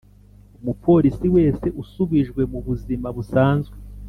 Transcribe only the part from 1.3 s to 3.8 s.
wese usubijwe mu buzima busanzwe